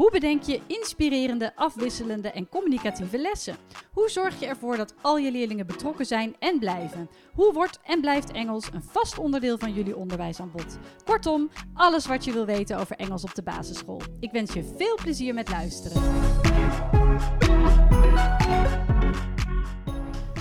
[0.00, 3.56] Hoe bedenk je inspirerende, afwisselende en communicatieve lessen?
[3.92, 7.10] Hoe zorg je ervoor dat al je leerlingen betrokken zijn en blijven?
[7.34, 10.78] Hoe wordt en blijft Engels een vast onderdeel van jullie onderwijsaanbod?
[11.04, 14.00] Kortom, alles wat je wil weten over Engels op de basisschool.
[14.20, 16.02] Ik wens je veel plezier met luisteren.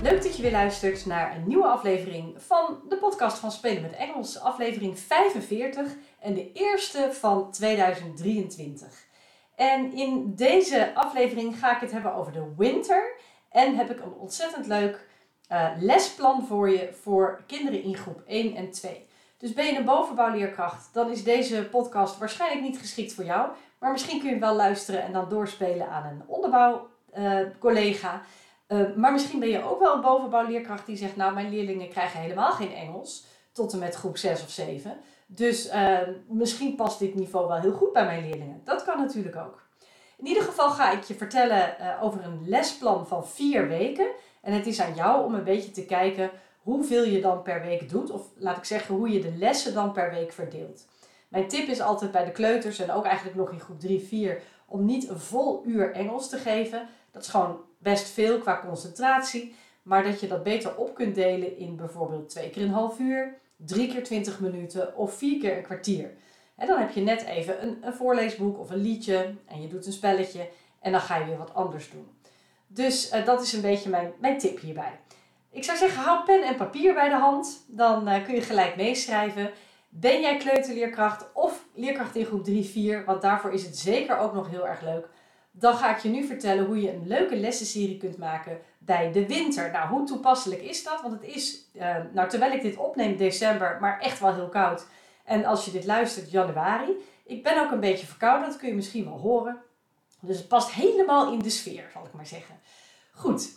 [0.01, 3.95] Leuk dat je weer luistert naar een nieuwe aflevering van de podcast van Spelen met
[3.95, 9.07] Engels, aflevering 45 en de eerste van 2023.
[9.59, 13.11] En in deze aflevering ga ik het hebben over de winter
[13.49, 15.07] en heb ik een ontzettend leuk
[15.51, 19.07] uh, lesplan voor je voor kinderen in groep 1 en 2.
[19.37, 23.49] Dus ben je een bovenbouwleerkracht, dan is deze podcast waarschijnlijk niet geschikt voor jou.
[23.79, 28.21] Maar misschien kun je wel luisteren en dan doorspelen aan een onderbouwcollega.
[28.67, 31.89] Uh, uh, maar misschien ben je ook wel een bovenbouwleerkracht die zegt, nou mijn leerlingen
[31.89, 34.97] krijgen helemaal geen Engels tot en met groep 6 of 7.
[35.31, 38.61] Dus uh, misschien past dit niveau wel heel goed bij mijn leerlingen.
[38.63, 39.67] Dat kan natuurlijk ook.
[40.17, 44.07] In ieder geval ga ik je vertellen uh, over een lesplan van vier weken.
[44.41, 47.89] En het is aan jou om een beetje te kijken hoeveel je dan per week
[47.89, 48.11] doet.
[48.11, 50.85] Of laat ik zeggen, hoe je de lessen dan per week verdeelt.
[51.27, 54.41] Mijn tip is altijd bij de kleuters en ook eigenlijk nog in groep 3, 4
[54.65, 56.87] om niet een vol uur Engels te geven.
[57.11, 59.55] Dat is gewoon best veel qua concentratie.
[59.83, 63.37] Maar dat je dat beter op kunt delen in bijvoorbeeld twee keer een half uur,
[63.65, 66.13] drie keer 20 minuten of vier keer een kwartier.
[66.55, 69.85] En dan heb je net even een, een voorleesboek of een liedje en je doet
[69.85, 72.07] een spelletje en dan ga je weer wat anders doen.
[72.67, 74.99] Dus uh, dat is een beetje mijn, mijn tip hierbij.
[75.51, 77.65] Ik zou zeggen, hou pen en papier bij de hand.
[77.67, 79.51] Dan uh, kun je gelijk meeschrijven.
[79.89, 83.05] Ben jij kleuterleerkracht of leerkracht in groep 3, 4?
[83.05, 85.07] Want daarvoor is het zeker ook nog heel erg leuk.
[85.51, 89.27] Dan ga ik je nu vertellen hoe je een leuke lessenserie kunt maken bij de
[89.27, 89.71] winter.
[89.71, 91.01] Nou, hoe toepasselijk is dat?
[91.01, 94.85] Want het is, uh, nou terwijl ik dit opneem december, maar echt wel heel koud.
[95.25, 96.91] En als je dit luistert, januari.
[97.25, 99.57] Ik ben ook een beetje verkouden, dat kun je misschien wel horen.
[100.21, 102.55] Dus het past helemaal in de sfeer, zal ik maar zeggen.
[103.13, 103.49] Goed.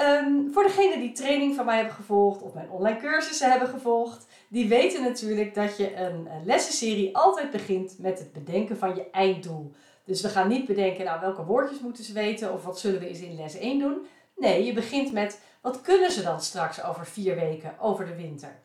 [0.00, 4.26] Um, voor degenen die training van mij hebben gevolgd of mijn online cursussen hebben gevolgd,
[4.48, 9.10] die weten natuurlijk dat je een, een lessenserie altijd begint met het bedenken van je
[9.10, 9.72] einddoel.
[10.04, 13.08] Dus we gaan niet bedenken, nou welke woordjes moeten ze weten of wat zullen we
[13.08, 14.06] eens in les 1 doen.
[14.36, 18.62] Nee, je begint met wat kunnen ze dan straks over vier weken, over de winter.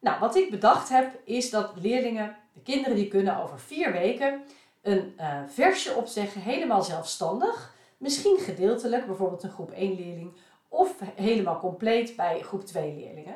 [0.00, 4.42] Nou, wat ik bedacht heb, is dat leerlingen, de kinderen die kunnen over vier weken
[4.82, 7.74] een uh, versje opzeggen, helemaal zelfstandig.
[7.98, 10.32] Misschien gedeeltelijk, bijvoorbeeld een groep 1 leerling,
[10.68, 13.34] of helemaal compleet bij groep 2 leerlingen.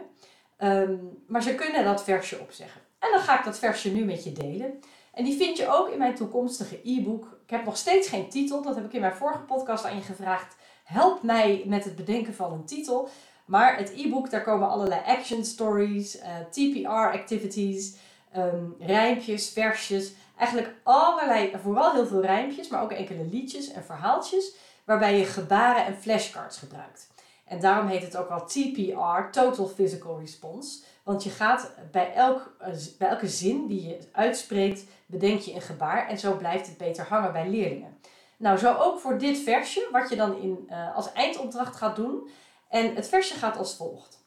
[0.58, 2.80] Um, maar ze kunnen dat versje opzeggen.
[2.98, 4.80] En dan ga ik dat versje nu met je delen.
[5.12, 7.38] En die vind je ook in mijn toekomstige e-book.
[7.44, 10.02] Ik heb nog steeds geen titel, dat heb ik in mijn vorige podcast aan je
[10.02, 10.56] gevraagd.
[10.90, 13.08] Help mij met het bedenken van een titel.
[13.44, 17.96] Maar het e-book, daar komen allerlei action stories, eh, TPR activities,
[18.36, 20.12] um, rijmpjes, versjes.
[20.36, 24.54] Eigenlijk allerlei, vooral heel veel rijmpjes, maar ook enkele liedjes en verhaaltjes.
[24.84, 27.08] Waarbij je gebaren en flashcards gebruikt.
[27.44, 30.80] En daarom heet het ook wel TPR, Total Physical Response.
[31.02, 35.60] Want je gaat bij, elk, eh, bij elke zin die je uitspreekt, bedenk je een
[35.60, 36.08] gebaar.
[36.08, 37.98] En zo blijft het beter hangen bij leerlingen.
[38.40, 42.30] Nou, zo ook voor dit versje, wat je dan in, uh, als eindopdracht gaat doen.
[42.68, 44.24] En het versje gaat als volgt.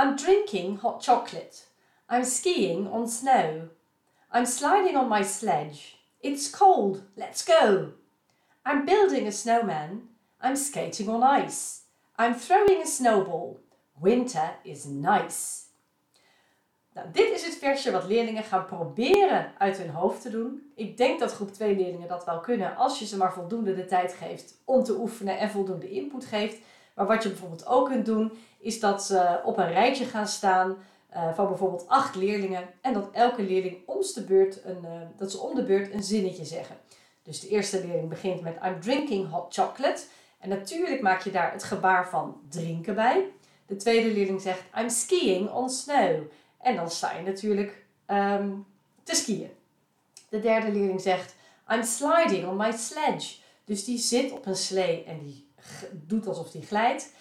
[0.00, 1.56] I'm drinking hot chocolate.
[2.10, 3.62] I'm skiing on snow.
[4.34, 5.96] I'm sliding on my sledge.
[6.20, 7.02] It's cold.
[7.14, 7.92] Let's go.
[8.66, 10.08] I'm building a snowman.
[10.44, 11.80] I'm skating on ice.
[12.18, 13.60] I'm throwing a snowball.
[14.00, 15.61] Winter is nice.
[16.94, 20.72] Nou, dit is het versje wat leerlingen gaan proberen uit hun hoofd te doen.
[20.74, 23.84] Ik denk dat groep 2 leerlingen dat wel kunnen als je ze maar voldoende de
[23.84, 26.56] tijd geeft om te oefenen en voldoende input geeft.
[26.94, 30.76] Maar wat je bijvoorbeeld ook kunt doen, is dat ze op een rijtje gaan staan
[31.14, 32.68] uh, van bijvoorbeeld acht leerlingen.
[32.80, 36.02] En dat elke leerling om de beurt een, uh, dat ze om de beurt een
[36.02, 36.76] zinnetje zeggen.
[37.22, 40.02] Dus de eerste leerling begint met I'm drinking hot chocolate.
[40.38, 43.26] En natuurlijk maak je daar het gebaar van drinken bij.
[43.66, 46.22] De tweede leerling zegt I'm skiing on snow.
[46.62, 48.66] En dan sta je natuurlijk um,
[49.02, 49.50] te skiën.
[50.28, 51.34] De derde leerling zegt
[51.70, 53.36] I'm sliding on my sledge.
[53.64, 55.50] Dus die zit op een slee en die
[55.92, 57.12] doet alsof die glijdt.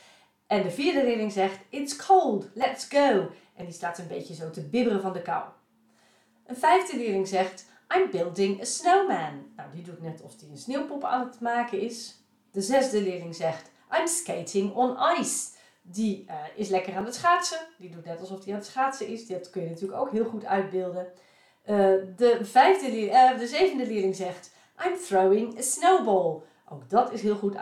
[0.47, 3.31] En de vierde leerling zegt It's cold, let's go.
[3.55, 5.43] En die staat een beetje zo te bibberen van de kou.
[6.45, 7.65] Een vijfde leerling zegt
[7.95, 9.51] I'm building a snowman.
[9.55, 12.15] Nou, die doet net alsof hij een sneeuwpop aan het maken is.
[12.51, 15.49] De zesde leerling zegt I'm skating on ice.
[15.91, 17.59] Die uh, is lekker aan het schaatsen.
[17.77, 19.27] Die doet net alsof hij aan het schaatsen is.
[19.27, 21.07] Dat kun je natuurlijk ook heel goed uitbeelden.
[21.65, 21.77] Uh,
[22.15, 24.51] de, vijfde uh, de zevende leerling zegt
[24.85, 26.41] I'm throwing a snowball.
[26.69, 27.55] Ook dat is heel goed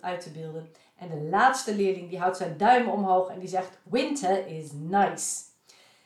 [0.00, 0.72] uit te beelden.
[0.96, 5.42] En de laatste leerling die houdt zijn duim omhoog en die zegt winter is nice.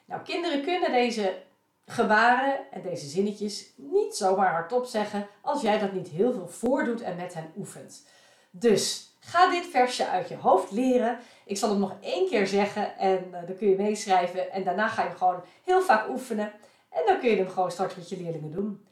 [0.05, 1.43] Nou, kinderen kunnen deze
[1.87, 7.01] gebaren en deze zinnetjes niet zomaar hardop zeggen als jij dat niet heel veel voordoet
[7.01, 8.07] en met hen oefent.
[8.51, 11.19] Dus ga dit versje uit je hoofd leren.
[11.45, 14.89] Ik zal hem nog één keer zeggen en uh, dan kun je meeschrijven en daarna
[14.89, 16.53] ga je gewoon heel vaak oefenen
[16.89, 18.87] en dan kun je hem gewoon straks met je leerlingen doen.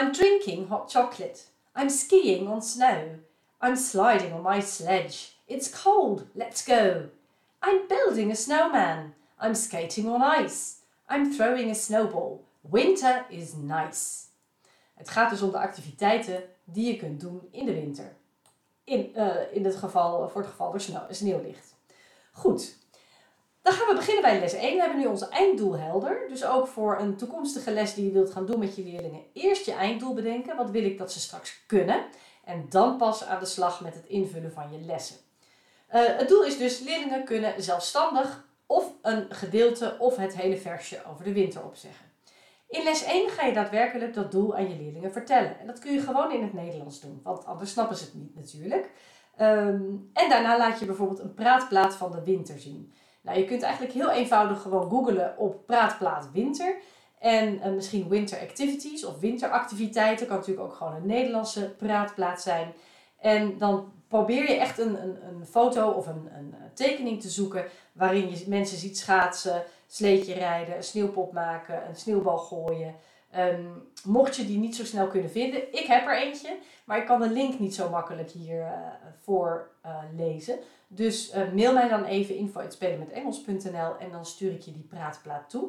[0.00, 1.40] I'm drinking hot chocolate.
[1.80, 2.98] I'm skiing on snow.
[3.62, 5.34] I'm sliding on my sledge.
[5.46, 6.26] It's cold.
[6.32, 7.10] Let's go.
[7.62, 9.14] I'm building a snowman.
[9.42, 10.74] I'm skating on ice.
[11.10, 12.44] I'm throwing a snowball.
[12.60, 14.24] Winter is nice.
[14.94, 18.16] Het gaat dus om de activiteiten die je kunt doen in de winter.
[18.84, 21.74] In, uh, in het geval, voor het geval er sneeuw, sneeuw ligt.
[22.36, 22.76] Goed,
[23.62, 24.74] dan gaan we beginnen bij les 1.
[24.74, 26.28] We hebben nu ons einddoel helder.
[26.28, 29.24] Dus ook voor een toekomstige les die je wilt gaan doen met je leerlingen.
[29.32, 30.56] Eerst je einddoel bedenken.
[30.56, 32.04] Wat wil ik dat ze straks kunnen?
[32.44, 35.16] En dan pas aan de slag met het invullen van je lessen.
[35.94, 41.02] Uh, het doel is dus leerlingen kunnen zelfstandig of een gedeelte of het hele versje
[41.10, 42.06] over de winter opzeggen.
[42.68, 45.58] In les 1 ga je daadwerkelijk dat doel aan je leerlingen vertellen.
[45.58, 48.34] En dat kun je gewoon in het Nederlands doen, want anders snappen ze het niet
[48.34, 48.90] natuurlijk.
[49.40, 52.92] Um, en daarna laat je bijvoorbeeld een praatplaat van de winter zien.
[53.22, 56.76] Nou, je kunt eigenlijk heel eenvoudig gewoon googlen op praatplaat winter.
[57.18, 60.26] En uh, misschien winter activities of winteractiviteiten.
[60.26, 62.72] Kan natuurlijk ook gewoon een Nederlandse praatplaat zijn.
[63.20, 67.64] En dan probeer je echt een, een, een foto of een, een tekening te zoeken
[67.92, 72.94] waarin je mensen ziet schaatsen, sleetje rijden, een sneeuwpop maken, een sneeuwbal gooien.
[73.38, 77.06] Um, mocht je die niet zo snel kunnen vinden, ik heb er eentje, maar ik
[77.06, 78.70] kan de link niet zo makkelijk hier uh,
[79.22, 80.58] voor uh, lezen.
[80.88, 85.62] Dus uh, mail mij dan even info.spelenmetengels.nl en dan stuur ik je die praatplaat toe.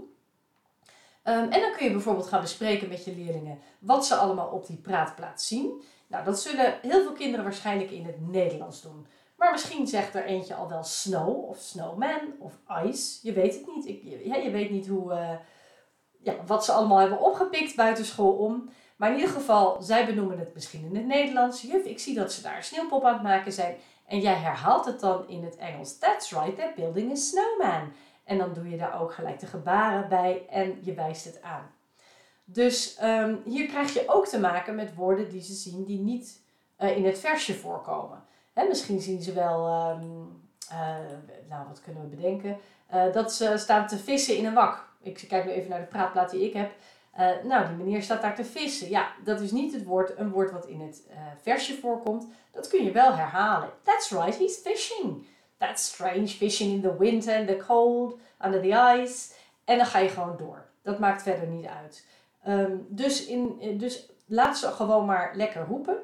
[1.24, 4.68] Um, en dan kun je bijvoorbeeld gaan bespreken met je leerlingen wat ze allemaal op
[4.68, 5.82] die praatplaat zien.
[6.08, 9.08] Nou, dat zullen heel veel kinderen waarschijnlijk in het Nederlands doen.
[9.36, 12.54] Maar misschien zegt er eentje al wel snow of snowman of
[12.86, 13.20] ice.
[13.22, 13.88] Je weet het niet.
[13.88, 14.04] Ik,
[14.44, 15.40] je weet niet hoe,
[16.28, 18.70] ja, wat ze allemaal hebben opgepikt buiten school om.
[18.96, 21.62] Maar in ieder geval, zij benoemen het misschien in het Nederlands.
[21.62, 23.76] Juf, ik zie dat ze daar sneeuwpop aan het maken zijn.
[24.08, 25.98] En jij herhaalt het dan in het Engels.
[25.98, 27.92] That's right, they're building a snowman.
[28.24, 31.72] En dan doe je daar ook gelijk de gebaren bij en je wijst het aan.
[32.44, 36.42] Dus um, hier krijg je ook te maken met woorden die ze zien die niet
[36.80, 38.24] uh, in het versje voorkomen.
[38.54, 40.42] Hè, misschien zien ze wel, um,
[40.72, 40.96] uh,
[41.50, 42.58] nou wat kunnen we bedenken,
[42.94, 44.87] uh, dat ze staan te vissen in een wak.
[45.02, 46.72] Ik kijk nu even naar de praatplaat die ik heb.
[47.44, 48.90] nou, die meneer staat daar te vissen.
[48.90, 51.04] Ja, dat is niet het woord, een woord wat in het
[51.42, 52.28] versje voorkomt.
[52.52, 53.70] Dat kun je wel herhalen.
[53.84, 55.26] That's right, he's fishing.
[55.58, 59.34] That's strange, fishing in the winter and the cold, under the ice.
[59.66, 60.66] En dan ga je gewoon door.
[60.82, 62.06] Dat maakt verder niet uit.
[62.48, 65.98] Um, dus, in, dus laat ze gewoon maar lekker roepen.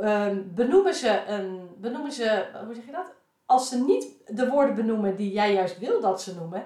[0.00, 3.12] Um, benoemen, ze een, benoemen ze, hoe zeg je dat?
[3.46, 6.64] Als ze niet de woorden benoemen die jij juist wil dat ze noemen,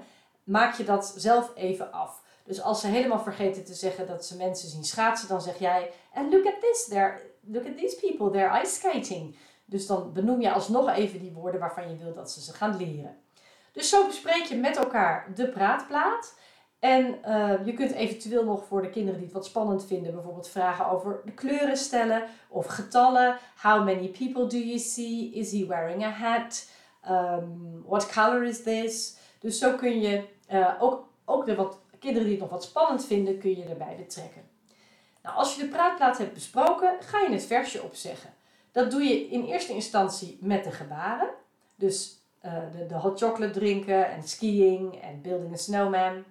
[0.50, 2.22] maak je dat zelf even af.
[2.44, 5.90] Dus als ze helemaal vergeten te zeggen dat ze mensen zien schaatsen, dan zeg jij:
[6.14, 9.36] And look at this, they're, look at these people, they're ice skating.
[9.64, 12.76] Dus dan benoem je alsnog even die woorden waarvan je wil dat ze ze gaan
[12.76, 13.18] leren.
[13.72, 16.38] Dus zo bespreek je met elkaar de praatplaat.
[16.78, 20.48] En uh, je kunt eventueel nog voor de kinderen die het wat spannend vinden, bijvoorbeeld
[20.48, 23.38] vragen over de kleuren stellen of getallen.
[23.62, 25.30] How many people do you see?
[25.34, 26.68] Is he wearing a hat?
[27.10, 29.16] Um, what color is this?
[29.40, 33.06] Dus zo kun je uh, ook, ook de wat kinderen die het nog wat spannend
[33.06, 34.42] vinden, kun je erbij betrekken.
[35.22, 38.34] Nou, als je de praatplaat hebt besproken, ga je het versje opzeggen.
[38.72, 41.28] Dat doe je in eerste instantie met de gebaren.
[41.74, 46.24] Dus uh, de, de hot chocolate drinken en skiing en building a snowman.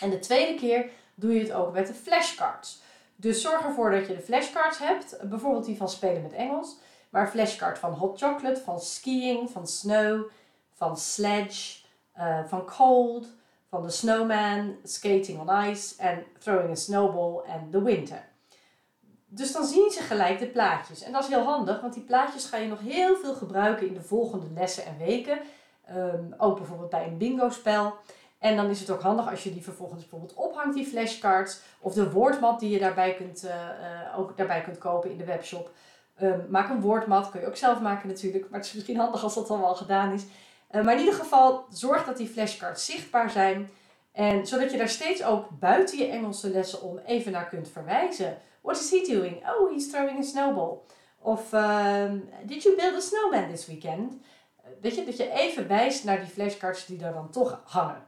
[0.00, 2.82] En de tweede keer doe je het ook met de flashcards.
[3.16, 6.76] Dus zorg ervoor dat je de flashcards hebt, bijvoorbeeld die van Spelen met Engels,
[7.10, 10.30] maar flashcard van hot chocolate, van skiing, van snow,
[10.72, 11.78] van sledge,
[12.18, 13.26] uh, van cold,
[13.72, 18.28] van de snowman, skating on ice en throwing a snowball en the winter.
[19.26, 21.02] Dus dan zien ze gelijk de plaatjes.
[21.02, 23.94] En dat is heel handig, want die plaatjes ga je nog heel veel gebruiken in
[23.94, 25.38] de volgende lessen en weken.
[25.90, 27.94] Um, ook bijvoorbeeld bij een bingo spel.
[28.38, 31.60] En dan is het ook handig als je die vervolgens bijvoorbeeld ophangt, die flashcards.
[31.80, 35.24] Of de woordmat die je daarbij kunt, uh, uh, ook daarbij kunt kopen in de
[35.24, 35.70] webshop.
[36.22, 38.50] Um, maak een woordmat, kun je ook zelf maken natuurlijk.
[38.50, 40.24] Maar het is misschien handig als dat al wel gedaan is.
[40.72, 43.70] Uh, maar in ieder geval, zorg dat die flashcards zichtbaar zijn.
[44.12, 48.38] En zodat je daar steeds ook buiten je Engelse lessen om even naar kunt verwijzen.
[48.60, 49.48] What is he doing?
[49.48, 50.78] Oh, he's throwing a snowball.
[51.18, 54.14] Of um, did you build a snowman this weekend?
[54.80, 58.06] Weet je, dat je even wijst naar die flashcards die daar dan toch hangen.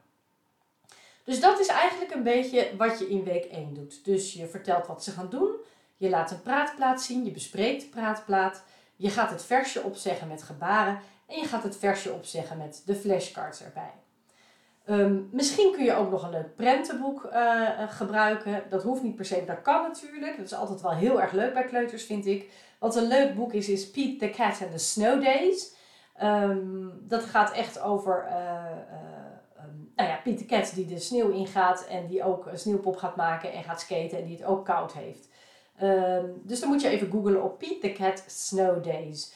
[1.24, 4.04] Dus dat is eigenlijk een beetje wat je in week 1 doet.
[4.04, 5.56] Dus je vertelt wat ze gaan doen.
[5.96, 8.62] Je laat een praatplaat zien, je bespreekt de praatplaat.
[8.96, 12.94] Je gaat het versje opzeggen met gebaren en je gaat het versje opzeggen met de
[12.94, 13.92] flashcards erbij.
[14.84, 18.62] Ehm, misschien kun je ook nog een leuk prentenboek uh, gebruiken.
[18.68, 20.36] Dat hoeft niet per se, dat kan natuurlijk.
[20.36, 22.50] Dat is altijd wel heel erg leuk bij kleuters, vind ik.
[22.78, 25.74] Wat een leuk boek is, is Pete the Cat and the Snow Days.
[26.22, 28.34] Um, dat gaat echt over uh,
[29.96, 33.16] nou ja, Pete the Cat die de sneeuw ingaat en die ook een sneeuwpop gaat
[33.16, 35.28] maken en gaat skaten en die het ook koud heeft.
[36.42, 39.32] dus dan moet je even googlen op Pete the Cat Snow Days.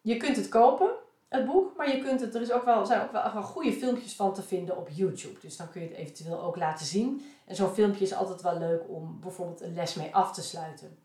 [0.00, 0.90] Je kunt het kopen
[1.34, 4.14] het boek, maar je kunt het, er is ook wel, zijn ook wel, goede filmpjes
[4.14, 5.40] van te vinden op YouTube.
[5.40, 7.26] Dus dan kun je het eventueel ook laten zien.
[7.46, 10.98] En zo'n filmpje is altijd wel leuk om bijvoorbeeld een les mee af te sluiten.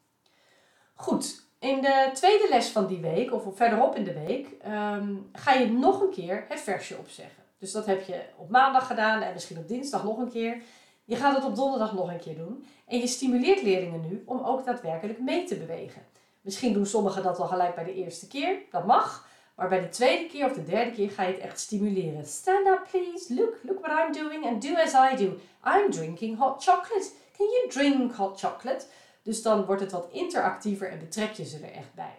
[0.94, 5.54] Goed, in de tweede les van die week, of verderop in de week, ehm, ga
[5.54, 7.44] je nog een keer het versje opzeggen.
[7.58, 10.62] Dus dat heb je op maandag gedaan en misschien op dinsdag nog een keer.
[11.04, 12.66] Je gaat het op donderdag nog een keer doen.
[12.88, 16.02] En je stimuleert leerlingen nu om ook daadwerkelijk mee te bewegen.
[16.42, 18.58] Misschien doen sommigen dat al gelijk bij de eerste keer.
[18.72, 19.28] Dat mag.
[19.60, 22.26] Maar bij de tweede keer of de derde keer ga je het echt stimuleren.
[22.26, 23.34] Stand up please.
[23.34, 25.38] Look, look what I'm doing and do as I do.
[25.66, 27.10] I'm drinking hot chocolate.
[27.38, 28.86] Can you drink hot chocolate?
[29.24, 32.16] Dus dan wordt het wat interactiever en betrek je ze er echt bij.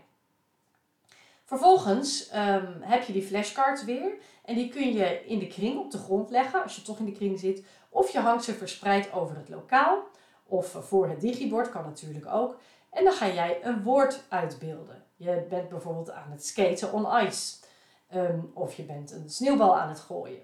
[1.45, 4.13] Vervolgens ehm, heb je die flashcards weer.
[4.45, 7.05] En die kun je in de kring op de grond leggen als je toch in
[7.05, 7.63] de kring zit.
[7.89, 10.03] Of je hangt ze verspreid over het lokaal.
[10.47, 12.61] Of voor het digibord kan natuurlijk ook.
[12.91, 15.00] En dan ga jij een woord uitbeelden.
[15.21, 17.57] Je bent bijvoorbeeld aan het skaten on ice.
[18.09, 20.43] Ehm, of je bent een sneeuwbal aan het gooien.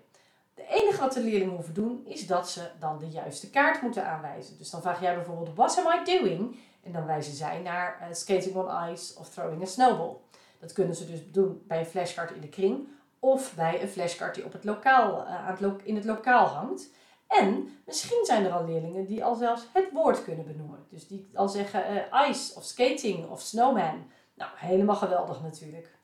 [0.55, 4.07] De enige wat de leerlingen hoeven doen is dat ze dan de juiste kaart moeten
[4.07, 4.59] aanwijzen.
[4.59, 6.57] Dus dan vraag jij bijvoorbeeld: What am I doing?
[6.83, 10.17] En dan wijzen zij naar uh, skating on ice of throwing a snowball.
[10.59, 14.35] Dat kunnen ze dus doen bij een flashcard in de kring of bij een flashcard
[14.35, 16.91] die op het lokaal, uh, aan het in het lokaal hangt.
[17.27, 20.87] En misschien zijn er al leerlingen die al zelfs het woord kunnen benoemen.
[20.89, 24.15] Dus die al zeggen uh, ice of skating of snowman.
[24.37, 25.95] Nou, helemaal geweldig natuurlijk.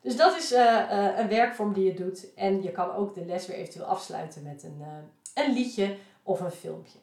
[0.00, 2.34] Dus dat is uh, een werkvorm die je doet.
[2.34, 6.40] En je kan ook de les weer eventueel afsluiten met een, uh, een liedje of
[6.40, 6.98] een filmpje.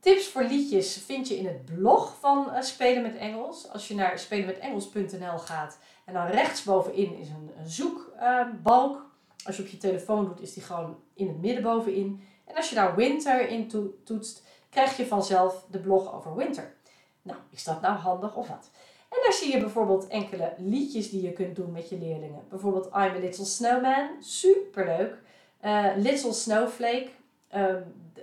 [0.00, 3.68] Tips voor liedjes vind je in het blog van Spelen met Engels.
[3.68, 9.10] Als je naar spelenmetengels.nl gaat en dan rechtsbovenin is een, een zoekbalk.
[9.44, 12.24] als je op je telefoon doet, is die gewoon in het midden bovenin.
[12.44, 16.74] En als je daar winter in toetst, krijg je vanzelf de blog over winter.
[17.22, 18.70] Nou, is dat nou handig of wat?
[19.12, 22.42] En daar zie je bijvoorbeeld enkele liedjes die je kunt doen met je leerlingen.
[22.48, 25.14] Bijvoorbeeld I'm a Little Snowman, superleuk.
[25.64, 27.08] Uh, Little Snowflake,
[27.54, 27.74] uh,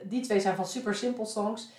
[0.04, 1.70] die twee zijn van Super Simple Songs.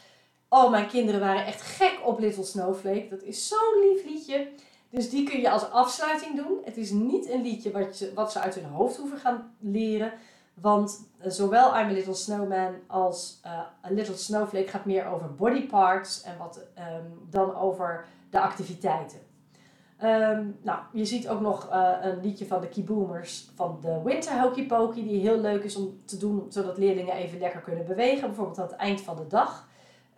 [0.49, 3.09] Oh, mijn kinderen waren echt gek op Little Snowflake.
[3.09, 4.49] Dat is zo'n lief liedje.
[4.90, 6.59] Dus die kun je als afsluiting doen.
[6.64, 10.12] Het is niet een liedje wat, je, wat ze uit hun hoofd hoeven gaan leren.
[10.55, 13.52] Want uh, zowel I'm a Little Snowman als uh,
[13.85, 16.23] A Little Snowflake gaat meer over body parts.
[16.23, 19.19] En wat um, dan over de activiteiten.
[20.03, 24.41] Um, nou, je ziet ook nog uh, een liedje van de Keyboomers van de Winter
[24.41, 28.27] Hokey Pokey, die heel leuk is om te doen, zodat leerlingen even lekker kunnen bewegen,
[28.27, 29.69] bijvoorbeeld aan het eind van de dag.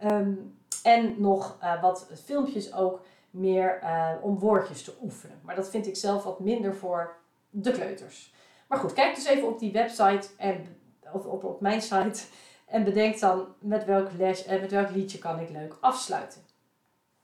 [0.05, 3.01] Um, en nog uh, wat filmpjes ook
[3.31, 5.41] meer uh, om woordjes te oefenen.
[5.43, 7.17] Maar dat vind ik zelf wat minder voor
[7.51, 8.35] de kleuters.
[8.69, 10.67] Maar goed, kijk dus even op die website en,
[11.13, 12.23] of op, op mijn site
[12.67, 16.41] en bedenk dan met welk les en met welk liedje kan ik leuk afsluiten.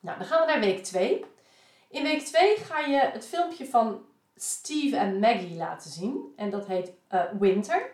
[0.00, 1.25] Nou, dan gaan we naar week 2.
[1.90, 4.00] In week 2 ga je het filmpje van
[4.37, 6.33] Steve en Maggie laten zien.
[6.37, 7.90] En dat heet uh, Winter.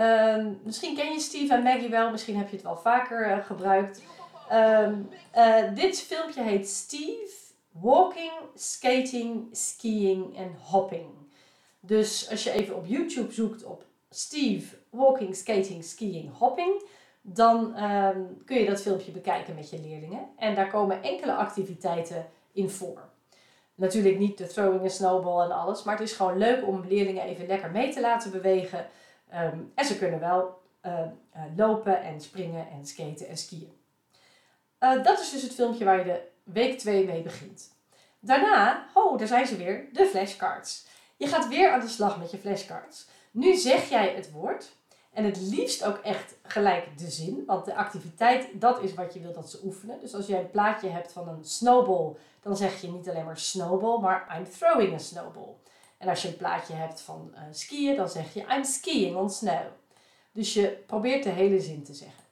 [0.00, 3.44] Uh, misschien ken je Steve en Maggie wel, misschien heb je het wel vaker uh,
[3.44, 4.02] gebruikt.
[4.52, 5.08] Um,
[5.74, 7.32] dit filmpje heet Steve
[7.70, 11.08] Walking, Skating, Skiing en Hopping.
[11.80, 16.82] Dus als je even op YouTube zoekt op Steve Walking, Skating, Skiing, Hopping,
[17.32, 20.28] dan um, kun je dat filmpje bekijken met je leerlingen.
[20.36, 23.08] En daar komen enkele activiteiten in voor.
[23.74, 27.22] Natuurlijk niet de throwing a snowball en alles, maar het is gewoon leuk om leerlingen
[27.22, 28.86] even lekker mee te laten bewegen.
[29.34, 33.72] Um, en ze kunnen wel uh, uh, lopen en springen en skaten en skiën.
[34.80, 37.76] Uh, dat is dus het filmpje waar je de week 2 mee begint.
[38.20, 40.86] Daarna, oh, daar zijn ze weer, de flashcards.
[41.16, 43.08] Je gaat weer aan de slag met je flashcards.
[43.30, 44.76] Nu zeg jij het woord
[45.18, 47.42] en het liefst ook echt gelijk de zin.
[47.46, 50.00] Want de activiteit, dat is wat je wilt dat ze oefenen.
[50.00, 53.38] Dus als jij een plaatje hebt van een snowball, dan zeg je niet alleen maar
[53.38, 55.54] snowball, maar I'm throwing a snowball.
[55.96, 59.30] En als je een plaatje hebt van uh, skiën, dan zeg je I'm skiing on
[59.30, 59.66] snow.
[60.32, 62.24] Dus je probeert de hele zin te zeggen.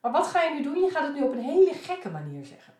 [0.00, 0.78] Maar wat ga je nu doen?
[0.78, 2.74] Je gaat het nu op een hele gekke manier zeggen.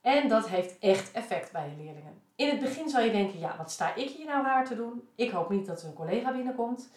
[0.00, 2.22] En dat heeft echt effect bij je leerlingen.
[2.36, 5.08] In het begin zal je denken, ja, wat sta ik hier nou raar te doen?
[5.14, 6.88] Ik hoop niet dat er een collega binnenkomt.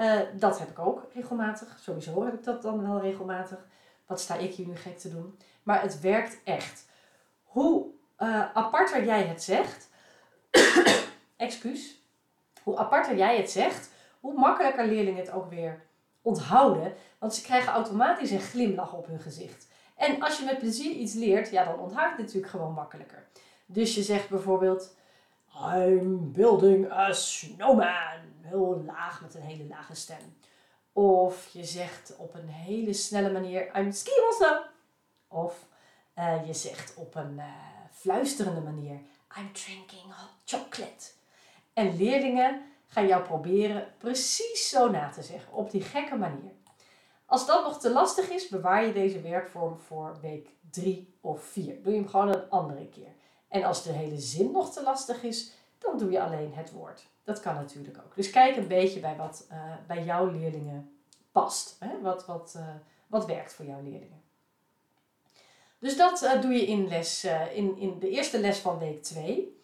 [0.00, 1.78] Uh, dat heb ik ook regelmatig.
[1.80, 3.66] Sowieso heb ik dat dan wel regelmatig.
[4.06, 5.38] Wat sta ik hier nu gek te doen?
[5.62, 6.86] Maar het werkt echt.
[7.42, 7.86] Hoe
[8.18, 9.88] uh, aparter jij het zegt,
[11.36, 12.02] excuus,
[12.62, 15.82] hoe aparter jij het zegt, hoe makkelijker leerlingen het ook weer
[16.22, 16.94] onthouden.
[17.18, 19.68] Want ze krijgen automatisch een glimlach op hun gezicht.
[19.96, 23.26] En als je met plezier iets leert, ja, dan onthoud je het natuurlijk gewoon makkelijker.
[23.66, 24.94] Dus je zegt bijvoorbeeld,
[25.56, 28.32] I'm building a snowman.
[28.42, 30.36] Heel laag met een hele lage stem.
[30.92, 34.64] Of je zegt op een hele snelle manier, I'm skiing on snow.
[35.28, 35.66] Of
[36.18, 37.44] uh, je zegt op een uh,
[37.90, 39.00] fluisterende manier,
[39.38, 41.10] I'm drinking hot chocolate.
[41.72, 46.52] En leerlingen gaan jou proberen precies zo na te zeggen, op die gekke manier.
[47.26, 51.82] Als dat nog te lastig is, bewaar je deze werkvorm voor week 3 of 4.
[51.82, 53.13] Doe je hem gewoon een andere keer.
[53.54, 57.06] En als de hele zin nog te lastig is, dan doe je alleen het woord.
[57.24, 58.14] Dat kan natuurlijk ook.
[58.14, 60.98] Dus kijk een beetje bij wat uh, bij jouw leerlingen
[61.32, 61.76] past.
[61.78, 62.00] Hè?
[62.00, 62.68] Wat, wat, uh,
[63.06, 64.22] wat werkt voor jouw leerlingen.
[65.78, 69.62] Dus dat uh, doe je in, les, in, in de eerste les van week 2.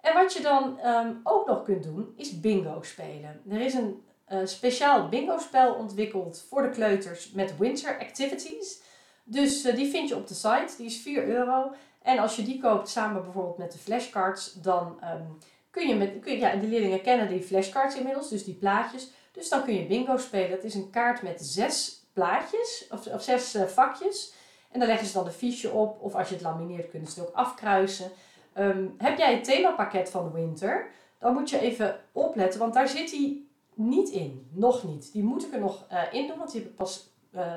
[0.00, 3.42] En wat je dan um, ook nog kunt doen, is bingo spelen.
[3.48, 4.02] Er is een
[4.44, 8.80] speciaal bingo spel ontwikkeld voor de kleuters met winter activities.
[9.24, 10.74] Dus die vind je op de site.
[10.76, 11.72] Die is 4 euro.
[12.02, 15.38] En als je die koopt samen bijvoorbeeld met de flashcards, dan um,
[15.70, 19.10] kun je met, kun ja, de leerlingen kennen die flashcards inmiddels, dus die plaatjes.
[19.32, 20.50] Dus dan kun je bingo spelen.
[20.50, 24.32] Het is een kaart met zes plaatjes, of, of zes uh, vakjes.
[24.70, 27.20] En dan leggen ze dan de fiche op, of als je het lamineert kunnen ze
[27.20, 28.10] het ook afkruisen.
[28.58, 32.88] Um, heb jij het themapakket van de winter, dan moet je even opletten, want daar
[32.88, 33.42] zit hij
[33.74, 34.48] niet in.
[34.52, 35.12] Nog niet.
[35.12, 37.52] Die moet ik er nog uh, in doen, want die heb ik pas uh,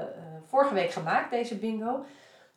[0.46, 2.06] vorige week gemaakt, deze bingo.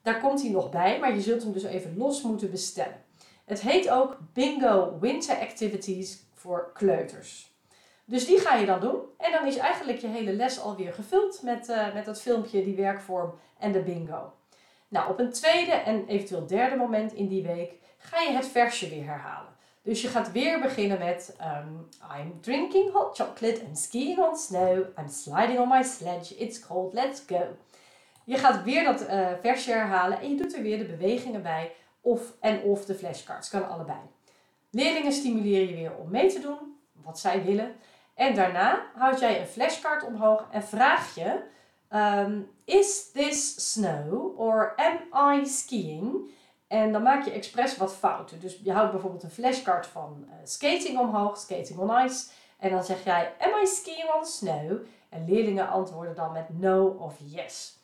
[0.07, 3.05] Daar komt hij nog bij, maar je zult hem dus even los moeten bestellen.
[3.45, 7.55] Het heet ook Bingo Winter Activities voor kleuters.
[8.05, 9.01] Dus die ga je dan doen.
[9.19, 12.77] En dan is eigenlijk je hele les alweer gevuld met, uh, met dat filmpje, die
[12.77, 14.33] werkvorm en de bingo.
[14.89, 18.89] Nou, op een tweede en eventueel derde moment in die week ga je het versje
[18.89, 19.55] weer herhalen.
[19.83, 21.89] Dus je gaat weer beginnen met um,
[22.21, 26.95] I'm drinking hot chocolate, I'm skiing on snow, I'm sliding on my sledge, it's cold,
[26.95, 27.57] let's go.
[28.27, 31.73] Je gaat weer dat uh, versje herhalen en je doet er weer de bewegingen bij
[32.01, 33.49] of en of de flashcards.
[33.49, 33.99] Kan allebei.
[34.71, 36.59] Leerlingen stimuleer je weer om mee te doen,
[36.93, 37.75] wat zij willen.
[38.15, 41.41] En daarna houd jij een flashcard omhoog en vraag je:
[41.99, 44.99] um, Is this snow or am
[45.39, 46.31] I skiing?
[46.69, 48.41] En dan maak je expres wat fouten.
[48.41, 52.27] Dus je houdt bijvoorbeeld een flashcard van uh, skating omhoog, skating on ice.
[52.59, 54.79] En dan zeg jij: Am I skiing on snow?
[55.09, 57.77] En leerlingen antwoorden dan met no of yes.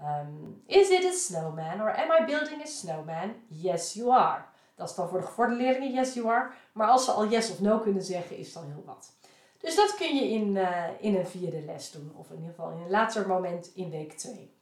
[0.00, 3.34] Um, is it a snowman or am I building a snowman?
[3.48, 4.44] Yes, you are.
[4.74, 6.50] Dat is dan voor de gevorderde leerlingen yes, you are.
[6.72, 9.12] Maar als ze al yes of no kunnen zeggen, is dan heel wat.
[9.58, 12.12] Dus dat kun je in, uh, in een vierde les doen.
[12.16, 14.54] Of in ieder geval in een later moment in week 2.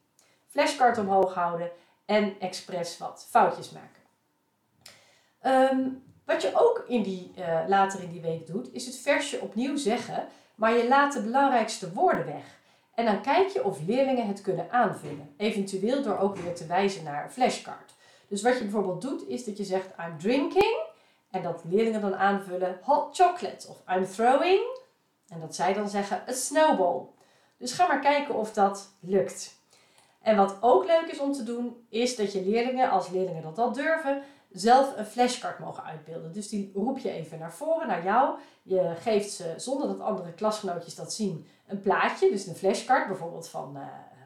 [0.47, 1.71] Flashcard omhoog houden
[2.05, 4.03] en expres wat foutjes maken.
[5.43, 9.41] Um, wat je ook in die, uh, later in die week doet, is het versje
[9.41, 12.56] opnieuw zeggen, maar je laat de belangrijkste woorden weg.
[12.97, 15.35] En dan kijk je of leerlingen het kunnen aanvullen.
[15.37, 17.95] Eventueel door ook weer te wijzen naar een flashcard.
[18.29, 20.77] Dus wat je bijvoorbeeld doet, is dat je zegt I'm drinking.
[21.31, 23.69] En dat leerlingen dan aanvullen hot chocolate.
[23.69, 24.61] Of I'm throwing.
[25.29, 27.01] En dat zij dan zeggen a snowball.
[27.57, 29.55] Dus ga maar kijken of dat lukt.
[30.23, 33.59] En wat ook leuk is om te doen, is dat je leerlingen, als leerlingen dat
[33.59, 34.23] al durven,
[34.59, 36.33] zelf een flashcard mogen uitbeelden.
[36.33, 38.39] Dus die roep je even naar voren, naar jou.
[38.63, 43.49] Je geeft ze, zonder dat andere klasgenootjes dat zien, een plaatje, dus een flashcard, bijvoorbeeld
[43.49, 43.83] van uh,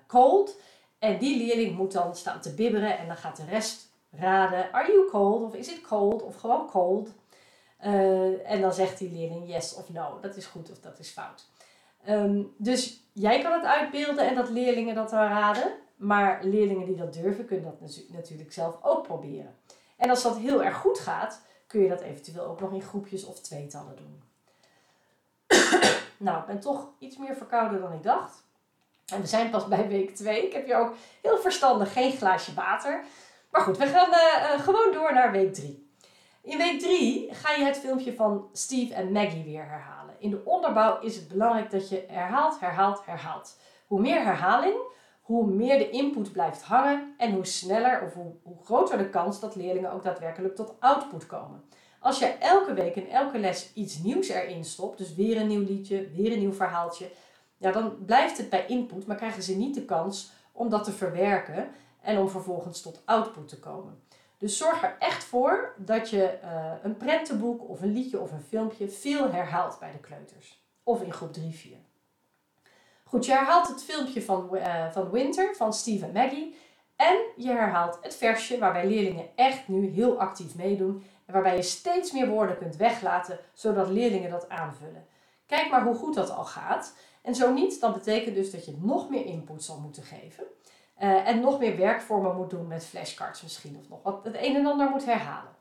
[0.07, 0.57] cold.
[0.99, 4.93] En die leerling moet dan staan te bibberen en dan gaat de rest raden, are
[4.93, 5.43] you cold?
[5.43, 6.23] Of is it cold?
[6.23, 7.09] Of gewoon cold.
[7.85, 10.19] Uh, en dan zegt die leerling yes of no.
[10.21, 11.49] Dat is goed of dat is fout.
[12.09, 15.73] Um, dus jij kan het uitbeelden en dat leerlingen dat dan raden.
[15.97, 19.55] Maar leerlingen die dat durven, kunnen dat natuurlijk zelf ook proberen.
[20.01, 23.25] En als dat heel erg goed gaat, kun je dat eventueel ook nog in groepjes
[23.25, 24.23] of tweetallen doen.
[26.27, 28.45] nou, ik ben toch iets meer verkouden dan ik dacht.
[29.07, 30.47] En we zijn pas bij week 2.
[30.47, 33.05] Ik heb hier ook heel verstandig geen glaasje water.
[33.51, 35.89] Maar goed, we gaan uh, uh, gewoon door naar week 3.
[36.43, 40.15] In week 3 ga je het filmpje van Steve en Maggie weer herhalen.
[40.19, 43.59] In de onderbouw is het belangrijk dat je herhaalt, herhaalt, herhaalt.
[43.87, 44.77] Hoe meer herhaling,
[45.31, 48.33] hoe meer de input blijft hangen en hoe sneller of hoe,
[48.65, 51.63] groter de kans dat leerlingen ook daadwerkelijk tot output komen.
[52.01, 55.65] Als je elke week in elke les iets nieuws erin stopt, dus weer een nieuw
[55.65, 57.11] liedje, weer een nieuw verhaaltje,
[57.57, 60.93] ja, dan blijft het bij input, maar krijgen ze niet de kans om dat te
[60.93, 61.69] verwerken
[62.03, 64.03] en om vervolgens tot output te komen.
[64.39, 68.43] Dus zorg er echt voor dat je uh, een prentenboek of een liedje of een
[68.49, 70.65] filmpje veel herhaalt bij de kleuters.
[70.83, 71.77] Of in groep 3, 4.
[73.11, 76.57] Goed, je herhaalt het filmpje van, uh, van Winter van Steve en Maggie.
[76.97, 81.63] En je herhaalt het versje waarbij leerlingen echt nu heel actief meedoen en waarbij je
[81.63, 85.07] steeds meer woorden kunt weglaten zodat leerlingen dat aanvullen.
[85.47, 86.95] Kijk maar hoe goed dat al gaat.
[87.23, 90.45] En zo niet, dan betekent dus dat je nog meer input zal moeten geven.
[91.03, 94.57] Uh, en nog meer werkvormen moet doen met flashcards misschien of nog wat het een
[94.57, 95.53] en ander moet herhalen.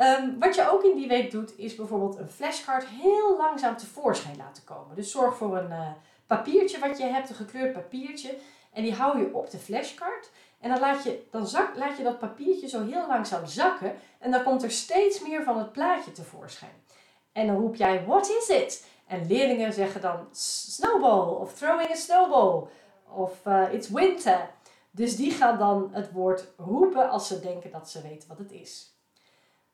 [0.00, 4.36] Um, wat je ook in die week doet, is bijvoorbeeld een flashcard heel langzaam tevoorschijn
[4.36, 4.96] laten komen.
[4.96, 5.90] Dus zorg voor een uh,
[6.36, 8.34] papiertje wat je hebt, een gekleurd papiertje.
[8.72, 10.30] En die hou je op de flashcard.
[10.60, 13.94] En dan, laat je, dan zak, laat je dat papiertje zo heel langzaam zakken.
[14.18, 16.82] En dan komt er steeds meer van het plaatje tevoorschijn.
[17.32, 18.86] En dan roep jij, what is it?
[19.06, 22.68] En leerlingen zeggen dan snowball of throwing a snowball
[23.14, 24.50] of uh, it's winter.
[24.90, 28.52] Dus die gaan dan het woord roepen als ze denken dat ze weten wat het
[28.52, 28.94] is.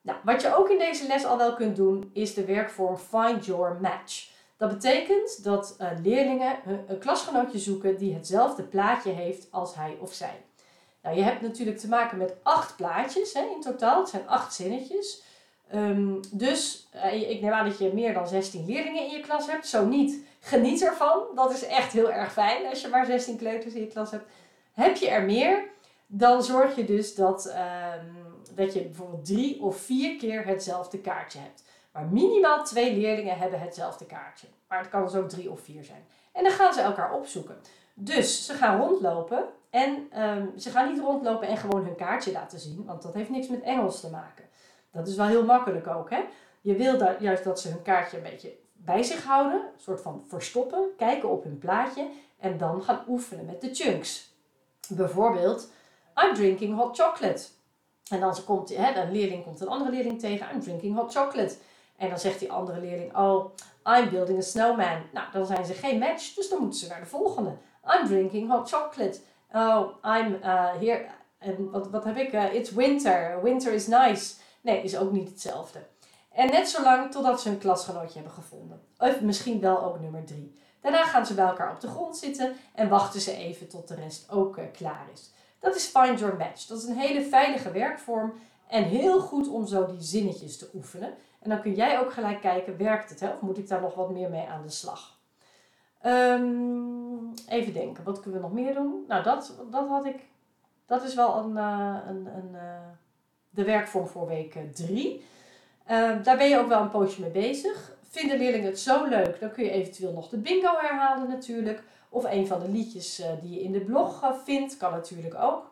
[0.01, 3.45] Nou, wat je ook in deze les al wel kunt doen, is de werkvorm find
[3.45, 4.35] your match.
[4.57, 10.13] Dat betekent dat uh, leerlingen een klasgenootje zoeken die hetzelfde plaatje heeft als hij of
[10.13, 10.45] zij.
[11.03, 14.01] Nou, je hebt natuurlijk te maken met acht plaatjes hè, in totaal.
[14.01, 15.23] Het zijn acht zinnetjes.
[15.75, 19.47] Um, dus uh, ik neem aan dat je meer dan 16 leerlingen in je klas
[19.47, 19.67] hebt.
[19.67, 21.23] Zo niet, geniet ervan.
[21.35, 24.31] Dat is echt heel erg fijn als je maar 16 kleuters in je klas hebt.
[24.73, 25.69] Heb je er meer,
[26.07, 31.39] dan zorg je dus dat, um, dat je bijvoorbeeld drie of vier keer hetzelfde kaartje
[31.39, 31.63] hebt.
[31.97, 34.47] Maar minimaal twee leerlingen hebben hetzelfde kaartje.
[34.69, 36.07] Maar het kan dus ook drie of vier zijn.
[36.33, 37.57] En dan gaan ze elkaar opzoeken.
[37.95, 42.61] Dus ze gaan rondlopen en um, ze gaan niet rondlopen en gewoon hun kaartje laten
[42.61, 44.45] zien, want dat heeft niks met Engels te maken.
[44.93, 46.11] Dat is wel heel makkelijk ook.
[46.11, 46.25] Hè?
[46.61, 50.01] Je wil dat, juist dat ze hun kaartje een beetje bij zich houden, een soort
[50.01, 54.35] van verstoppen, kijken op hun plaatje en dan gaan oefenen met de chunks.
[54.89, 55.71] Bijvoorbeeld,
[56.25, 57.45] I'm drinking hot chocolate.
[58.11, 61.57] En dan komt hè, een leerling komt een andere leerling tegen, I'm drinking hot chocolate.
[61.97, 63.55] En dan zegt die andere leerling, oh,
[63.85, 65.03] I'm building a snowman.
[65.13, 67.57] Nou, dan zijn ze geen match, dus dan moeten ze naar de volgende.
[68.01, 69.19] I'm drinking hot chocolate.
[69.53, 71.07] Oh, I'm uh, here.
[71.39, 72.33] En wat, wat heb ik?
[72.33, 73.43] Uh, it's winter.
[73.43, 74.35] Winter is nice.
[74.61, 75.79] Nee, is ook niet hetzelfde.
[76.33, 78.81] En net zo lang totdat ze een klasgenootje hebben gevonden.
[78.99, 80.55] Of misschien wel ook nummer drie.
[80.81, 83.95] Daarna gaan ze bij elkaar op de grond zitten en wachten ze even tot de
[83.95, 85.31] rest ook uh, klaar is.
[85.59, 86.67] Dat is Find Your Match.
[86.67, 88.33] Dat is een hele veilige werkvorm
[88.69, 91.15] en heel goed om zo die zinnetjes te oefenen.
[91.47, 93.29] En dan kun jij ook gelijk kijken, werkt het hè?
[93.29, 95.19] of moet ik daar nog wat meer mee aan de slag?
[96.07, 99.05] Um, even denken, wat kunnen we nog meer doen?
[99.09, 100.21] Nou, dat, dat had ik.
[100.87, 102.61] Dat is wel een, uh, een, een uh,
[103.51, 105.17] de werkvorm voor week 3.
[105.91, 107.97] Uh, ehm, daar ben je ook wel een poosje mee bezig.
[108.09, 111.83] Vinden leerlingen het zo leuk, dan kun je eventueel nog de bingo herhalen natuurlijk.
[112.09, 115.71] Of een van de liedjes die je in de blog vindt, kan natuurlijk ook.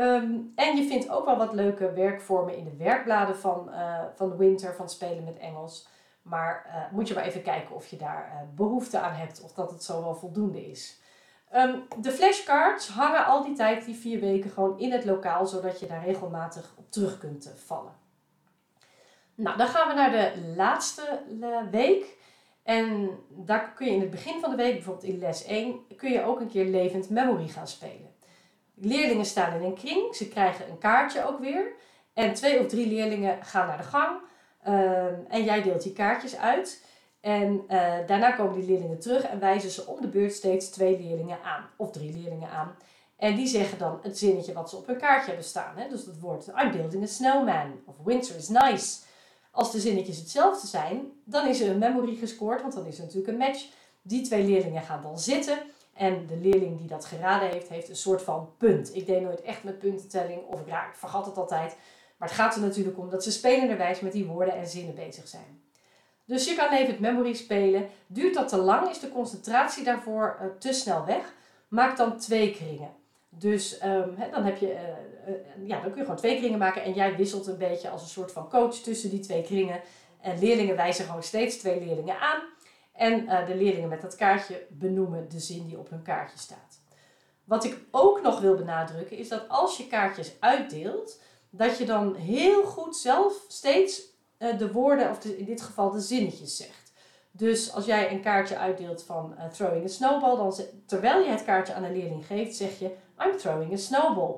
[0.00, 4.36] Um, en je vindt ook wel wat leuke werkvormen in de werkbladen van, uh, van
[4.36, 5.88] Winter, van Spelen met Engels.
[6.22, 9.84] Maar moet je maar even kijken of je daar behoefte aan hebt of dat het
[9.84, 11.00] zo wel voldoende is.
[11.54, 15.80] Um, de flashcards hangen al die tijd, die vier weken, gewoon in het lokaal, zodat
[15.80, 17.92] je daar regelmatig op terug kunt vallen.
[19.34, 21.20] Nou, dan gaan we naar de laatste
[21.70, 22.18] week.
[22.62, 26.10] En daar kun je in het begin van de week, bijvoorbeeld in les 1, kun
[26.10, 28.09] je ook een keer levend memory gaan spelen.
[28.80, 31.72] Leerlingen staan in een kring, ze krijgen een kaartje ook weer.
[32.14, 34.20] En twee of drie leerlingen gaan naar de gang.
[34.68, 36.84] Uh, en jij deelt die kaartjes uit.
[37.20, 40.98] En uh, daarna komen die leerlingen terug en wijzen ze om de beurt steeds twee
[40.98, 42.76] leerlingen aan, of drie leerlingen aan.
[43.16, 45.76] En die zeggen dan het zinnetje wat ze op hun kaartje hebben staan.
[45.76, 45.88] Hè?
[45.88, 48.98] Dus dat woord I'm building a snowman of winter is nice.
[49.50, 53.04] Als de zinnetjes hetzelfde zijn, dan is er een memory gescoord, want dan is er
[53.04, 53.66] natuurlijk een match.
[54.02, 55.58] Die twee leerlingen gaan dan zitten
[56.00, 58.94] en de leerling die dat geraden heeft, heeft een soort van punt.
[58.94, 61.76] Ik deed nooit echt met puntentelling, of ja, ik vergat het altijd.
[62.16, 65.28] Maar het gaat er natuurlijk om dat ze spelenderwijs met die woorden en zinnen bezig
[65.28, 65.62] zijn.
[66.24, 67.88] Dus je kan even het memory spelen.
[68.06, 71.34] Duurt dat te lang, is de concentratie daarvoor uh, te snel weg.
[71.68, 72.90] Maak dan twee kringen.
[73.28, 76.82] Dus um, dan, heb je, uh, uh, ja, dan kun je gewoon twee kringen maken
[76.82, 79.80] en jij wisselt een beetje als een soort van coach tussen die twee kringen.
[80.20, 82.40] En leerlingen wijzen gewoon steeds twee leerlingen aan.
[83.00, 86.80] En de leerlingen met dat kaartje benoemen de zin die op hun kaartje staat.
[87.44, 92.14] Wat ik ook nog wil benadrukken is dat als je kaartjes uitdeelt, dat je dan
[92.14, 94.02] heel goed zelf steeds
[94.38, 96.92] uh, de woorden, of in dit geval de zinnetjes zegt.
[97.30, 100.54] Dus als jij een kaartje uitdeelt van uh, throwing a snowball, dan
[100.86, 104.34] terwijl je het kaartje aan een leerling geeft, zeg je I'm throwing a snowball.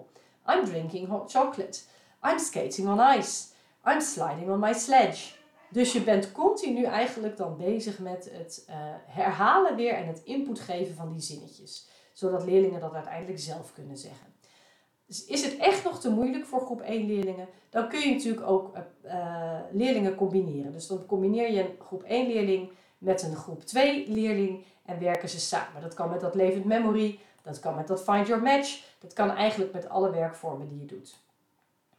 [0.48, 1.80] I'm drinking hot chocolate.
[2.24, 3.44] I'm skating on ice.
[3.86, 5.40] I'm sliding on my sledge.
[5.72, 8.74] Dus je bent continu eigenlijk dan bezig met het uh,
[9.06, 11.88] herhalen weer en het input geven van die zinnetjes.
[12.12, 14.26] Zodat leerlingen dat uiteindelijk zelf kunnen zeggen.
[15.06, 18.46] Dus is het echt nog te moeilijk voor groep 1 leerlingen, dan kun je natuurlijk
[18.46, 20.72] ook uh, leerlingen combineren.
[20.72, 25.28] Dus dan combineer je een groep 1 leerling met een groep 2 leerling en werken
[25.28, 25.82] ze samen.
[25.82, 28.84] Dat kan met dat levend memory, Dat kan met dat Find Your Match.
[28.98, 31.20] Dat kan eigenlijk met alle werkvormen die je doet.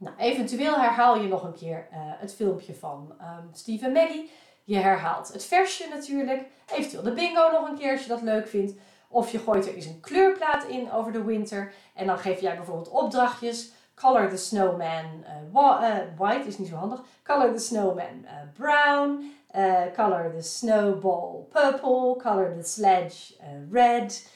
[0.03, 4.31] Nou, eventueel herhaal je nog een keer uh, het filmpje van um, Steve en Maggie.
[4.63, 6.45] Je herhaalt het versje natuurlijk.
[6.75, 8.73] Eventueel de bingo nog een keer als je dat leuk vindt.
[9.07, 11.73] Of je gooit er eens een kleurplaat in over de winter.
[11.93, 13.71] En dan geef jij bijvoorbeeld opdrachtjes.
[13.95, 15.05] Color the snowman
[15.53, 17.01] uh, white is niet zo handig.
[17.23, 19.31] Color the snowman brown.
[19.95, 22.15] color the snowball purple.
[22.17, 23.33] Color the sledge
[23.71, 24.29] red.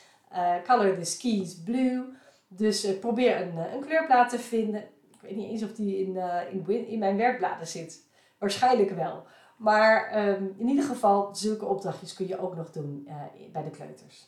[0.67, 2.03] color the skis blue.
[2.47, 4.83] Dus probeer een, een kleurplaat te vinden.
[5.27, 6.17] Weet niet eens of die in,
[6.51, 8.05] in, in mijn werkbladen zit.
[8.37, 9.25] Waarschijnlijk wel.
[9.57, 13.07] Maar ehm, in ieder geval, zulke opdrachtjes kun je ook nog doen
[13.51, 14.27] bij de kleuters.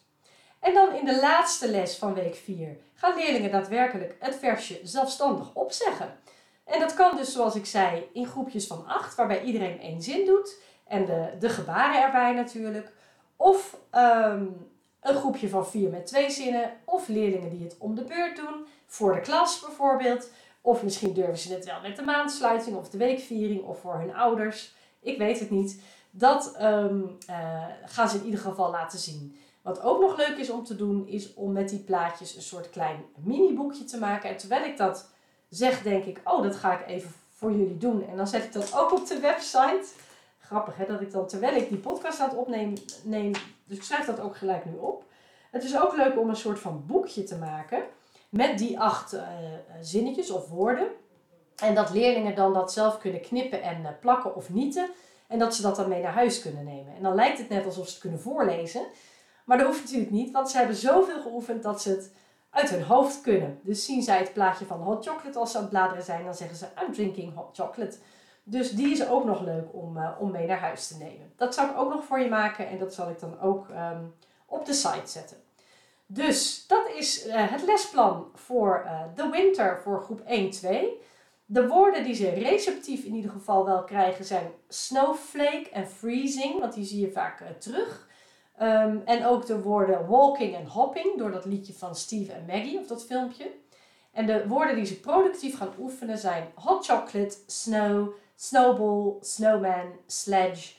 [0.59, 5.53] En dan in de laatste les van week 4 gaan leerlingen daadwerkelijk het versje zelfstandig
[5.53, 6.17] opzeggen.
[6.63, 10.25] En dat kan dus, zoals ik zei, in groepjes van 8, waarbij iedereen één zin
[10.25, 10.57] doet.
[10.87, 12.91] En de, de gebaren erbij natuurlijk.
[13.35, 14.45] Of ehm,
[15.01, 16.71] een groepje van 4 met twee zinnen.
[16.85, 18.65] Of leerlingen die het om de beurt doen.
[18.85, 20.31] Voor de klas bijvoorbeeld.
[20.61, 24.15] Of misschien durven ze het wel met de maandsluiting of de weekviering of voor hun
[24.15, 24.73] ouders.
[24.99, 25.81] Ik weet het niet.
[26.11, 29.39] Dat ehm, eh, gaan ze in ieder geval laten zien.
[29.61, 32.69] Wat ook nog leuk is om te doen, is om met die plaatjes een soort
[32.69, 34.29] klein mini-boekje te maken.
[34.29, 35.09] En terwijl ik dat
[35.49, 38.07] zeg, denk ik, oh, dat ga ik even voor jullie doen.
[38.07, 39.85] En dan zet ik dat ook op de website.
[40.39, 43.31] Grappig hè, dat ik dan terwijl ik die podcast aan het opnemen, neem,
[43.65, 45.03] dus ik schrijf dat ook gelijk nu op.
[45.51, 47.83] Het is ook leuk om een soort van boekje te maken
[48.29, 49.21] met die acht uh,
[49.81, 50.87] zinnetjes of woorden.
[51.55, 54.89] En dat leerlingen dan dat zelf kunnen knippen en uh, plakken of nieten.
[55.27, 56.95] En dat ze dat dan mee naar huis kunnen nemen.
[56.95, 58.85] En dan lijkt het net alsof ze het kunnen voorlezen.
[59.45, 62.13] Maar dat hoeft natuurlijk niet, want ze hebben zoveel geoefend dat ze het
[62.49, 63.59] uit hun hoofd kunnen.
[63.63, 66.35] Dus zien zij het plaatje van hot chocolate als ze aan het bladeren zijn, dan
[66.35, 67.97] zeggen ze I'm drinking hot chocolate.
[68.43, 71.33] Dus die is ook nog leuk om, om mee naar huis te nemen.
[71.35, 74.15] Dat zal ik ook nog voor je maken en dat zal ik dan ook um,
[74.45, 75.37] op de site zetten.
[76.11, 80.25] Dus dat is uh, het lesplan voor uh, de winter voor groep 1-2.
[81.45, 86.73] De woorden die ze receptief in ieder geval wel krijgen zijn snowflake en freezing, want
[86.73, 88.07] die zie je vaak terug.
[88.61, 92.79] Um, en ook de woorden walking en hopping door dat liedje van Steve en Maggie
[92.79, 93.51] of dat filmpje.
[94.11, 100.73] En de woorden die ze productief gaan oefenen zijn hot chocolate, snow, snowball, snowman, sledge,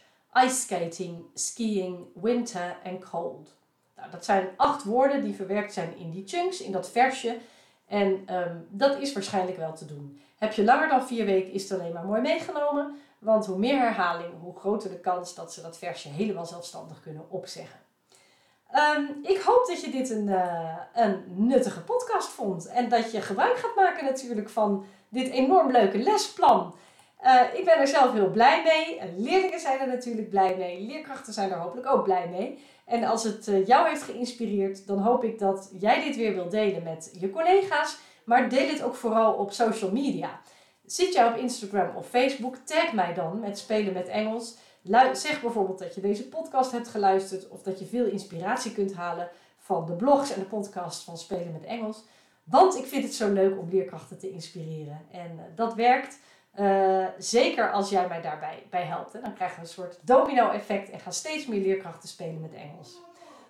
[0.45, 3.60] ice skating, skiing, winter en cold.
[4.01, 7.37] Nou, dat zijn acht woorden die verwerkt zijn in die chunks, in dat versje.
[7.87, 10.21] En um, dat is waarschijnlijk wel te doen.
[10.39, 12.99] Heb je langer dan vier weken, is het alleen maar mooi meegenomen.
[13.19, 17.31] Want hoe meer herhaling, hoe groter de kans dat ze dat versje helemaal zelfstandig kunnen
[17.31, 17.79] opzeggen.
[18.97, 22.67] Um, ik hoop dat je dit een, uh, een nuttige podcast vond.
[22.67, 26.75] En dat je gebruik gaat maken natuurlijk van dit enorm leuke lesplan.
[27.25, 29.13] Uh, ik ben er zelf heel blij mee.
[29.17, 30.81] Leerlingen zijn er natuurlijk blij mee.
[30.81, 32.65] Leerkrachten zijn er hopelijk ook blij mee.
[32.90, 36.50] En als het uh, jou heeft geïnspireerd, dan hoop ik dat jij dit weer wilt
[36.50, 37.98] delen met je collega's.
[38.24, 40.40] Maar deel het ook vooral op social media.
[40.87, 42.57] Zit jij op Instagram of Facebook?
[42.57, 44.57] Tag mij dan met Spelen met Engels.
[45.12, 49.29] Zeg bijvoorbeeld dat je deze podcast hebt geluisterd of dat je veel inspiratie kunt halen
[49.59, 52.05] van de blogs en de podcast van Spelen met Engels.
[52.44, 55.07] Want ik vind het zo leuk om leerkrachten te inspireren.
[55.11, 56.18] En uh, dat werkt
[56.59, 59.13] uh, zeker als jij mij daarbij bij helpt.
[59.13, 62.99] Dan krijgen we een soort domino-effect en gaan steeds meer leerkrachten spelen met Engels.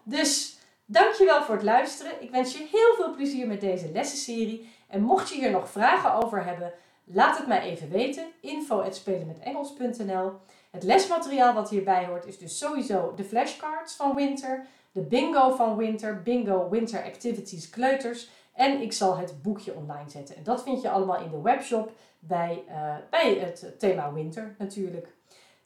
[0.02, 2.22] Dus dankjewel voor het luisteren.
[2.22, 4.72] Ik wens je heel veel plezier met deze lessenserie.
[4.88, 6.72] En mocht je hier nog vragen over hebben,
[7.12, 8.26] Laat het mij even weten.
[8.40, 10.32] Info spelenmetengels.nl
[10.70, 15.76] Het lesmateriaal wat hierbij hoort is dus sowieso de flashcards van Winter, de bingo van
[15.76, 18.28] Winter, bingo Winter Activities Kleuters.
[18.54, 20.36] En ik zal het boekje online zetten.
[20.36, 25.08] En dat vind je allemaal in de webshop bij, uh, bij het thema Winter natuurlijk.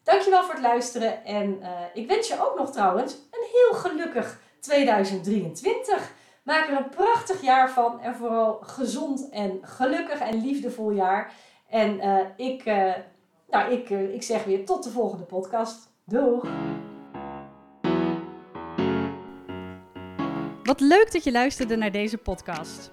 [0.03, 1.25] Dankjewel voor het luisteren.
[1.25, 6.13] En uh, ik wens je ook nog trouwens een heel gelukkig 2023.
[6.43, 11.33] Maak er een prachtig jaar van en vooral gezond en gelukkig en liefdevol jaar.
[11.69, 12.65] En uh, ik,
[13.51, 15.93] nou, ik, ik zeg weer tot de volgende podcast.
[16.05, 16.47] Doeg!
[20.63, 22.93] Wat leuk dat je luisterde naar deze podcast.